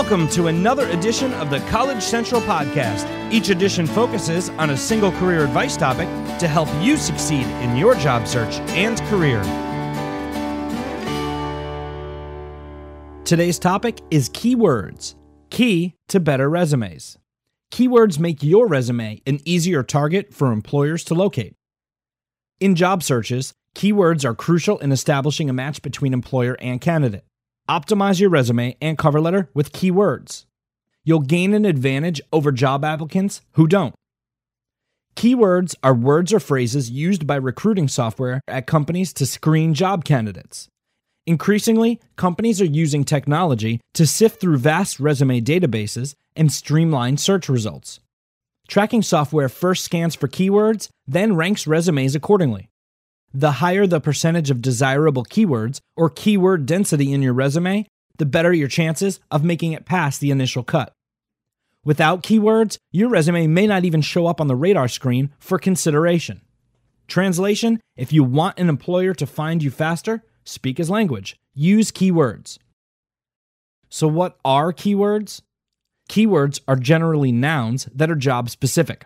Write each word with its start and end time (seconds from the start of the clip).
Welcome 0.00 0.28
to 0.28 0.46
another 0.46 0.88
edition 0.90 1.34
of 1.34 1.50
the 1.50 1.58
College 1.70 2.04
Central 2.04 2.40
Podcast. 2.42 3.04
Each 3.32 3.48
edition 3.48 3.84
focuses 3.84 4.48
on 4.50 4.70
a 4.70 4.76
single 4.76 5.10
career 5.10 5.42
advice 5.42 5.76
topic 5.76 6.06
to 6.38 6.46
help 6.46 6.68
you 6.80 6.96
succeed 6.96 7.44
in 7.64 7.76
your 7.76 7.96
job 7.96 8.28
search 8.28 8.60
and 8.76 9.00
career. 9.08 9.42
Today's 13.24 13.58
topic 13.58 14.00
is 14.12 14.30
keywords, 14.30 15.16
key 15.50 15.96
to 16.10 16.20
better 16.20 16.48
resumes. 16.48 17.18
Keywords 17.72 18.20
make 18.20 18.40
your 18.40 18.68
resume 18.68 19.20
an 19.26 19.40
easier 19.44 19.82
target 19.82 20.32
for 20.32 20.52
employers 20.52 21.02
to 21.06 21.14
locate. 21.14 21.56
In 22.60 22.76
job 22.76 23.02
searches, 23.02 23.52
keywords 23.74 24.24
are 24.24 24.36
crucial 24.36 24.78
in 24.78 24.92
establishing 24.92 25.50
a 25.50 25.52
match 25.52 25.82
between 25.82 26.12
employer 26.12 26.56
and 26.60 26.80
candidate. 26.80 27.24
Optimize 27.68 28.18
your 28.18 28.30
resume 28.30 28.76
and 28.80 28.96
cover 28.96 29.20
letter 29.20 29.50
with 29.52 29.72
keywords. 29.72 30.46
You'll 31.04 31.20
gain 31.20 31.52
an 31.52 31.66
advantage 31.66 32.20
over 32.32 32.50
job 32.50 32.84
applicants 32.84 33.42
who 33.52 33.66
don't. 33.66 33.94
Keywords 35.16 35.74
are 35.82 35.94
words 35.94 36.32
or 36.32 36.40
phrases 36.40 36.90
used 36.90 37.26
by 37.26 37.36
recruiting 37.36 37.88
software 37.88 38.40
at 38.48 38.66
companies 38.66 39.12
to 39.14 39.26
screen 39.26 39.74
job 39.74 40.04
candidates. 40.04 40.68
Increasingly, 41.26 42.00
companies 42.16 42.62
are 42.62 42.66
using 42.66 43.04
technology 43.04 43.80
to 43.92 44.06
sift 44.06 44.40
through 44.40 44.58
vast 44.58 44.98
resume 44.98 45.40
databases 45.42 46.14
and 46.36 46.50
streamline 46.50 47.18
search 47.18 47.50
results. 47.50 48.00
Tracking 48.66 49.02
software 49.02 49.48
first 49.50 49.84
scans 49.84 50.14
for 50.14 50.28
keywords, 50.28 50.88
then 51.06 51.36
ranks 51.36 51.66
resumes 51.66 52.14
accordingly. 52.14 52.70
The 53.32 53.52
higher 53.52 53.86
the 53.86 54.00
percentage 54.00 54.50
of 54.50 54.62
desirable 54.62 55.24
keywords 55.24 55.80
or 55.96 56.08
keyword 56.08 56.66
density 56.66 57.12
in 57.12 57.22
your 57.22 57.34
resume, 57.34 57.86
the 58.16 58.26
better 58.26 58.52
your 58.52 58.68
chances 58.68 59.20
of 59.30 59.44
making 59.44 59.72
it 59.72 59.84
past 59.84 60.20
the 60.20 60.30
initial 60.30 60.62
cut. 60.62 60.92
Without 61.84 62.22
keywords, 62.22 62.76
your 62.90 63.08
resume 63.08 63.46
may 63.46 63.66
not 63.66 63.84
even 63.84 64.00
show 64.00 64.26
up 64.26 64.40
on 64.40 64.46
the 64.46 64.56
radar 64.56 64.88
screen 64.88 65.30
for 65.38 65.58
consideration. 65.58 66.40
Translation 67.06 67.80
If 67.96 68.12
you 68.12 68.24
want 68.24 68.58
an 68.58 68.68
employer 68.68 69.14
to 69.14 69.26
find 69.26 69.62
you 69.62 69.70
faster, 69.70 70.22
speak 70.44 70.78
his 70.78 70.90
language. 70.90 71.36
Use 71.54 71.90
keywords. 71.90 72.58
So, 73.88 74.06
what 74.06 74.38
are 74.44 74.72
keywords? 74.72 75.40
Keywords 76.10 76.60
are 76.68 76.76
generally 76.76 77.32
nouns 77.32 77.88
that 77.94 78.10
are 78.10 78.16
job 78.16 78.50
specific. 78.50 79.04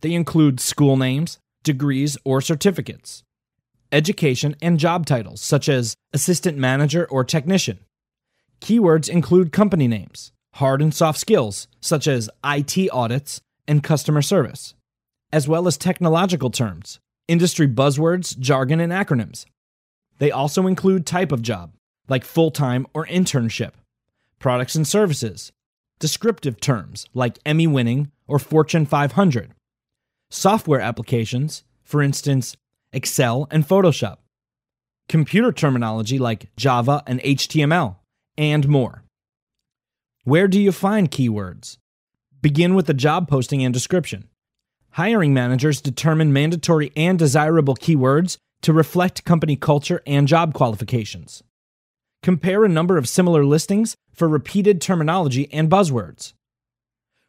They 0.00 0.12
include 0.12 0.60
school 0.60 0.96
names, 0.96 1.38
degrees, 1.64 2.16
or 2.24 2.40
certificates, 2.40 3.24
education, 3.90 4.54
and 4.62 4.78
job 4.78 5.06
titles 5.06 5.40
such 5.40 5.68
as 5.68 5.96
assistant 6.12 6.56
manager 6.56 7.06
or 7.10 7.24
technician. 7.24 7.80
Keywords 8.60 9.08
include 9.08 9.52
company 9.52 9.88
names, 9.88 10.32
hard 10.54 10.80
and 10.80 10.94
soft 10.94 11.18
skills 11.18 11.66
such 11.80 12.06
as 12.06 12.30
IT 12.44 12.88
audits 12.92 13.40
and 13.66 13.82
customer 13.82 14.22
service, 14.22 14.74
as 15.32 15.48
well 15.48 15.66
as 15.66 15.76
technological 15.76 16.50
terms, 16.50 17.00
industry 17.28 17.66
buzzwords, 17.66 18.38
jargon, 18.38 18.80
and 18.80 18.92
acronyms. 18.92 19.44
They 20.18 20.30
also 20.30 20.66
include 20.66 21.06
type 21.06 21.32
of 21.32 21.42
job, 21.42 21.72
like 22.08 22.24
full 22.24 22.50
time 22.50 22.86
or 22.94 23.06
internship, 23.06 23.72
products 24.38 24.74
and 24.74 24.86
services, 24.86 25.52
descriptive 25.98 26.60
terms 26.60 27.06
like 27.14 27.38
Emmy 27.44 27.66
winning 27.66 28.10
or 28.26 28.38
Fortune 28.38 28.86
500, 28.86 29.52
software 30.34 30.80
applications, 30.80 31.62
for 31.84 32.02
instance, 32.02 32.56
Excel 32.92 33.46
and 33.50 33.66
Photoshop, 33.66 34.16
computer 35.08 35.52
terminology 35.52 36.18
like 36.18 36.54
Java 36.56 37.02
and 37.06 37.20
HTML, 37.20 37.96
and 38.36 38.68
more. 38.68 39.04
Where 40.24 40.48
do 40.48 40.60
you 40.60 40.72
find 40.72 41.10
keywords? 41.10 41.78
Begin 42.42 42.74
with 42.74 42.86
the 42.86 42.94
job 42.94 43.28
posting 43.28 43.64
and 43.64 43.72
description. 43.72 44.28
Hiring 44.90 45.32
managers 45.32 45.80
determine 45.80 46.32
mandatory 46.32 46.92
and 46.96 47.18
desirable 47.18 47.76
keywords 47.76 48.36
to 48.62 48.72
reflect 48.72 49.24
company 49.24 49.56
culture 49.56 50.02
and 50.06 50.26
job 50.26 50.52
qualifications. 50.52 51.42
Compare 52.22 52.64
a 52.64 52.68
number 52.68 52.96
of 52.96 53.08
similar 53.08 53.44
listings 53.44 53.96
for 54.12 54.28
repeated 54.28 54.80
terminology 54.80 55.52
and 55.52 55.70
buzzwords. 55.70 56.32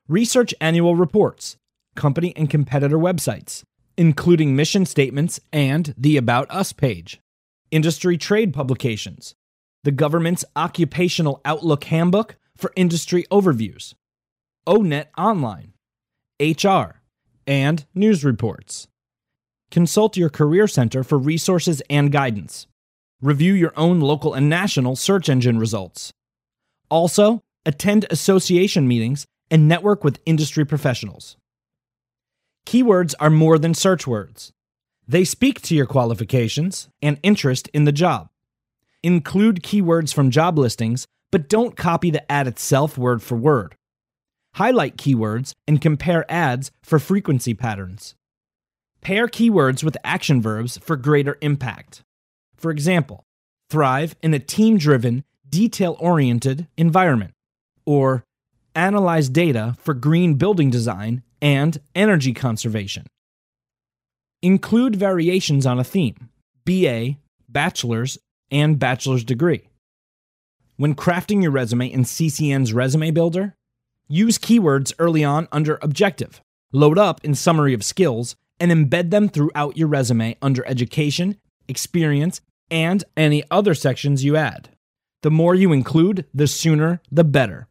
Research 0.08 0.54
annual 0.62 0.96
reports, 0.96 1.58
company 1.96 2.34
and 2.36 2.50
competitor 2.50 2.98
websites, 2.98 3.64
including 3.98 4.56
mission 4.56 4.86
statements 4.86 5.40
and 5.52 5.94
the 5.98 6.18
About 6.18 6.50
Us 6.52 6.74
page, 6.74 7.20
industry 7.72 8.18
trade 8.18 8.54
publications, 8.54 9.36
the 9.84 9.92
government's 9.92 10.46
Occupational 10.56 11.42
Outlook 11.46 11.86
Handbook 11.86 12.38
for 12.58 12.72
industry 12.76 13.26
overviews, 13.32 13.94
ONET 14.68 15.08
Online, 15.18 15.74
HR, 16.40 17.02
and 17.48 17.86
news 17.94 18.24
reports. 18.24 18.88
Consult 19.72 20.18
your 20.18 20.30
Career 20.30 20.68
Center 20.68 21.04
for 21.04 21.18
resources 21.18 21.82
and 21.90 22.12
guidance. 22.12 22.68
Review 23.22 23.54
your 23.54 23.74
own 23.76 24.00
local 24.00 24.34
and 24.34 24.50
national 24.50 24.96
search 24.96 25.30
engine 25.30 25.58
results. 25.58 26.12
Also, 26.90 27.44
attend 27.66 28.06
association 28.10 28.88
meetings 28.88 29.26
and 29.50 29.68
network 29.68 30.04
with 30.04 30.20
industry 30.26 30.66
professionals. 30.66 31.38
Keywords 32.66 33.14
are 33.20 33.30
more 33.30 33.60
than 33.60 33.74
search 33.74 34.08
words. 34.08 34.52
They 35.08 35.24
speak 35.24 35.62
to 35.64 35.76
your 35.76 35.86
qualifications 35.86 36.90
and 37.02 37.20
interest 37.22 37.68
in 37.70 37.86
the 37.86 37.92
job. 37.92 38.30
Include 39.04 39.62
keywords 39.62 40.12
from 40.12 40.32
job 40.32 40.58
listings, 40.58 41.06
but 41.32 41.48
don't 41.48 41.78
copy 41.78 42.10
the 42.10 42.30
ad 42.32 42.48
itself 42.48 42.98
word 42.98 43.22
for 43.22 43.36
word. 43.36 43.76
Highlight 44.56 44.98
keywords 44.98 45.54
and 45.68 45.80
compare 45.80 46.26
ads 46.32 46.72
for 46.82 46.98
frequency 46.98 47.54
patterns. 47.54 48.16
Pair 49.02 49.28
keywords 49.28 49.84
with 49.84 49.98
action 50.04 50.42
verbs 50.42 50.80
for 50.80 50.96
greater 50.96 51.38
impact. 51.42 52.02
For 52.58 52.72
example, 52.72 53.26
thrive 53.70 54.16
in 54.24 54.34
a 54.34 54.40
team 54.40 54.80
driven, 54.80 55.24
detail 55.48 55.98
oriented 56.00 56.68
environment, 56.78 57.34
or 57.86 58.24
analyze 58.74 59.30
data 59.30 59.76
for 59.78 59.94
green 59.94 60.34
building 60.34 60.72
design 60.72 61.22
and 61.46 61.78
energy 61.94 62.34
conservation. 62.34 63.06
Include 64.42 64.96
variations 64.96 65.68
on 65.68 65.80
a 65.80 65.84
theme 65.84 66.32
BA, 66.66 67.18
bachelor's, 67.48 68.18
and 68.50 68.80
bachelor's 68.80 69.24
degree. 69.24 69.70
When 70.78 70.96
crafting 70.96 71.44
your 71.44 71.52
resume 71.52 71.92
in 71.92 72.02
CCN's 72.02 72.74
Resume 72.74 73.12
Builder, 73.12 73.56
use 74.08 74.40
keywords 74.40 74.92
early 74.98 75.24
on 75.24 75.48
under 75.52 75.78
Objective, 75.84 76.42
load 76.74 76.98
up 76.98 77.24
in 77.24 77.36
Summary 77.36 77.76
of 77.76 77.84
Skills, 77.84 78.36
and 78.60 78.72
embed 78.72 79.12
them 79.12 79.30
throughout 79.30 79.78
your 79.78 79.88
resume 79.88 80.36
under 80.42 80.66
Education, 80.66 81.38
Experience, 81.68 82.42
and 82.72 83.04
any 83.16 83.44
other 83.52 83.76
sections 83.76 84.24
you 84.24 84.36
add. 84.36 84.70
The 85.22 85.32
more 85.32 85.54
you 85.54 85.72
include, 85.72 86.26
the 86.34 86.48
sooner 86.48 87.02
the 87.12 87.24
better. 87.24 87.68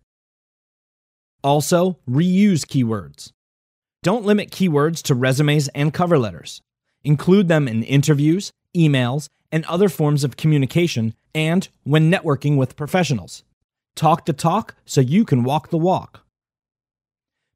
Also, 1.43 1.99
reuse 2.09 2.65
keywords. 2.65 3.34
Don't 4.05 4.27
limit 4.27 4.51
keywords 4.51 5.01
to 5.05 5.15
resumes 5.15 5.69
and 5.69 5.95
cover 5.95 6.19
letters. 6.19 6.61
Include 7.05 7.49
them 7.49 7.67
in 7.67 7.83
interviews, 7.83 8.53
emails, 8.77 9.31
and 9.51 9.65
other 9.65 9.89
forms 9.89 10.25
of 10.25 10.37
communication, 10.37 11.15
and 11.35 11.67
when 11.85 12.11
networking 12.11 12.59
with 12.59 12.77
professionals. 12.77 13.45
Talk 13.97 14.27
the 14.27 14.35
talk 14.35 14.75
so 14.85 15.01
you 15.01 15.25
can 15.25 15.43
walk 15.43 15.71
the 15.71 15.79
walk. 15.79 16.21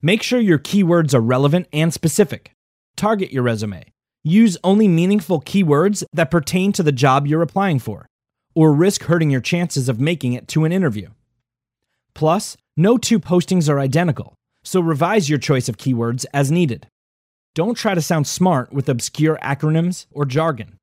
Make 0.00 0.22
sure 0.22 0.41
your 0.41 0.58
keywords 0.58 1.12
are 1.12 1.20
relevant 1.20 1.69
and 1.70 1.92
specific. 1.92 2.52
Target 2.96 3.31
your 3.31 3.43
resume. 3.43 3.84
Use 4.25 4.56
only 4.64 4.88
meaningful 4.88 5.43
keywords 5.43 6.02
that 6.14 6.31
pertain 6.31 6.72
to 6.72 6.82
the 6.82 6.93
job 6.93 7.26
you're 7.26 7.43
applying 7.43 7.78
for, 7.78 8.06
or 8.55 8.72
risk 8.72 9.02
hurting 9.02 9.28
your 9.28 9.43
chances 9.43 9.87
of 9.90 10.00
making 10.00 10.32
it 10.32 10.49
to 10.49 10.64
an 10.64 10.72
interview. 10.72 11.11
Plus, 12.14 12.56
no 12.75 12.96
two 12.96 13.20
postings 13.20 13.69
are 13.69 13.78
identical 13.78 14.38
so 14.64 14.81
revise 14.81 15.28
your 15.28 15.38
choice 15.38 15.69
of 15.69 15.76
keywords 15.76 16.25
as 16.32 16.50
needed. 16.50 16.87
Don't 17.55 17.76
try 17.76 17.94
to 17.94 18.02
sound 18.02 18.26
smart 18.26 18.72
with 18.72 18.88
obscure 18.88 19.38
acronyms 19.43 20.06
or 20.10 20.25
jargon. 20.25 20.78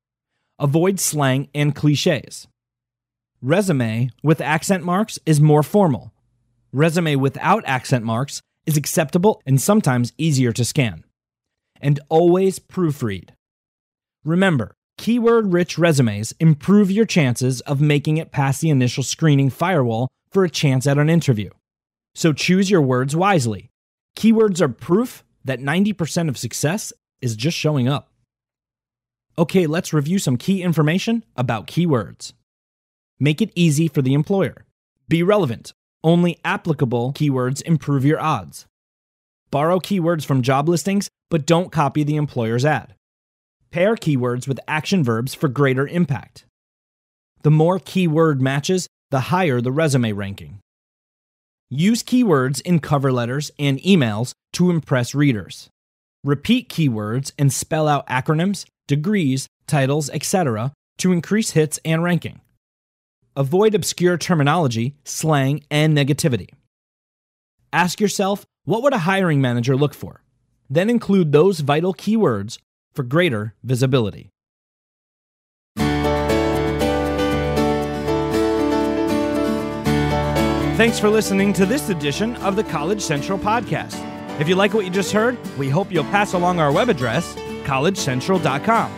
Avoid 0.58 1.00
slang 1.00 1.48
and 1.54 1.74
cliches. 1.74 2.46
Resume 3.42 4.10
with 4.22 4.40
accent 4.40 4.84
marks 4.84 5.18
is 5.26 5.40
more 5.40 5.62
formal. 5.62 6.12
Resume 6.72 7.16
without 7.16 7.62
accent 7.66 8.04
marks 8.04 8.40
is 8.66 8.76
acceptable 8.76 9.40
and 9.46 9.60
sometimes 9.60 10.12
easier 10.18 10.52
to 10.52 10.64
scan. 10.64 11.04
And 11.80 12.00
always 12.08 12.58
proofread. 12.58 13.30
Remember, 14.24 14.74
keyword 14.98 15.52
rich 15.52 15.78
resumes 15.78 16.32
improve 16.40 16.90
your 16.90 17.06
chances 17.06 17.60
of 17.62 17.80
making 17.80 18.16
it 18.16 18.32
past 18.32 18.60
the 18.60 18.70
initial 18.70 19.02
screening 19.02 19.50
firewall 19.50 20.08
for 20.30 20.44
a 20.44 20.50
chance 20.50 20.86
at 20.86 20.98
an 20.98 21.08
interview. 21.08 21.50
So 22.16 22.32
choose 22.32 22.70
your 22.70 22.80
words 22.80 23.14
wisely 23.14 23.68
Keywords 24.16 24.62
are 24.62 24.70
proof 24.70 25.22
that 25.44 25.60
90% 25.60 26.30
of 26.30 26.38
success 26.38 26.90
is 27.20 27.36
just 27.36 27.58
showing 27.58 27.88
up. 27.88 28.08
Okay, 29.38 29.66
let's 29.66 29.92
review 29.92 30.18
some 30.18 30.38
key 30.38 30.62
information 30.62 31.24
about 31.36 31.66
keywords. 31.66 32.32
Make 33.20 33.42
it 33.42 33.52
easy 33.54 33.86
for 33.86 34.00
the 34.00 34.14
employer. 34.14 34.64
Be 35.08 35.22
relevant. 35.22 35.74
Only 36.02 36.40
applicable 36.42 37.12
keywords 37.12 37.60
improve 37.60 38.06
your 38.06 38.18
odds. 38.18 38.64
Borrow 39.50 39.78
keywords 39.78 40.24
from 40.24 40.40
job 40.40 40.70
listings, 40.70 41.10
but 41.30 41.44
don't 41.44 41.70
copy 41.70 42.02
the 42.02 42.16
employer's 42.16 42.64
ad. 42.64 42.94
Pair 43.70 43.94
keywords 43.94 44.48
with 44.48 44.58
action 44.66 45.04
verbs 45.04 45.34
for 45.34 45.48
greater 45.48 45.86
impact. 45.86 46.46
The 47.42 47.50
more 47.50 47.78
keyword 47.78 48.40
matches, 48.40 48.88
the 49.10 49.20
higher 49.20 49.60
the 49.60 49.70
resume 49.70 50.12
ranking. 50.12 50.60
Use 51.68 52.04
keywords 52.04 52.60
in 52.60 52.78
cover 52.78 53.12
letters 53.12 53.50
and 53.58 53.80
emails 53.80 54.30
to 54.52 54.70
impress 54.70 55.16
readers. 55.16 55.68
Repeat 56.22 56.68
keywords 56.68 57.32
and 57.36 57.52
spell 57.52 57.88
out 57.88 58.06
acronyms, 58.06 58.66
degrees, 58.86 59.48
titles, 59.66 60.08
etc. 60.10 60.72
to 60.98 61.10
increase 61.10 61.50
hits 61.50 61.80
and 61.84 62.04
ranking. 62.04 62.40
Avoid 63.34 63.74
obscure 63.74 64.16
terminology, 64.16 64.94
slang, 65.04 65.64
and 65.68 65.96
negativity. 65.96 66.50
Ask 67.72 68.00
yourself 68.00 68.46
what 68.64 68.84
would 68.84 68.94
a 68.94 68.98
hiring 68.98 69.40
manager 69.40 69.76
look 69.76 69.92
for? 69.92 70.22
Then 70.70 70.88
include 70.88 71.32
those 71.32 71.60
vital 71.60 71.94
keywords 71.94 72.58
for 72.94 73.02
greater 73.02 73.54
visibility. 73.64 74.30
Thanks 80.76 80.98
for 80.98 81.08
listening 81.08 81.54
to 81.54 81.64
this 81.64 81.88
edition 81.88 82.36
of 82.36 82.54
the 82.54 82.62
College 82.62 83.00
Central 83.00 83.38
Podcast. 83.38 83.98
If 84.38 84.46
you 84.46 84.56
like 84.56 84.74
what 84.74 84.84
you 84.84 84.90
just 84.90 85.10
heard, 85.10 85.38
we 85.56 85.70
hope 85.70 85.90
you'll 85.90 86.04
pass 86.04 86.34
along 86.34 86.60
our 86.60 86.70
web 86.70 86.90
address, 86.90 87.34
collegecentral.com. 87.64 88.92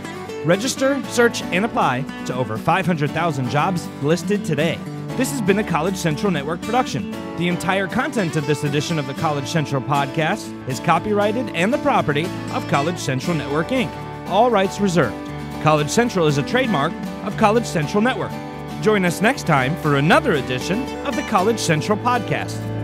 Register, 0.44 1.00
search, 1.04 1.42
and 1.42 1.64
apply 1.64 2.02
to 2.26 2.34
over 2.34 2.58
500,000 2.58 3.48
jobs 3.48 3.86
listed 4.02 4.44
today. 4.44 4.76
This 5.10 5.30
has 5.30 5.40
been 5.40 5.60
a 5.60 5.64
College 5.64 5.94
Central 5.96 6.32
Network 6.32 6.60
production. 6.62 7.12
The 7.36 7.46
entire 7.46 7.86
content 7.86 8.34
of 8.34 8.48
this 8.48 8.64
edition 8.64 8.98
of 8.98 9.06
the 9.06 9.14
College 9.14 9.46
Central 9.46 9.80
podcast 9.80 10.69
is 10.69 10.80
copyrighted 10.80 11.48
and 11.50 11.72
the 11.72 11.78
property 11.78 12.26
of 12.54 12.66
College 12.66 12.98
Central 12.98 13.36
Network 13.36 13.69
Inc., 13.69 13.94
all 14.26 14.50
rights 14.50 14.80
reserved. 14.80 15.14
College 15.62 15.90
Central 15.90 16.26
is 16.26 16.38
a 16.38 16.42
trademark 16.42 16.92
of 17.22 17.36
College 17.36 17.66
Central 17.66 18.02
Network. 18.02 18.32
Join 18.80 19.04
us 19.04 19.20
next 19.20 19.46
time 19.46 19.76
for 19.82 19.96
another 19.96 20.34
edition 20.34 20.82
of 21.06 21.16
the 21.16 21.22
College 21.22 21.58
Central 21.58 21.98
Podcast. 21.98 22.77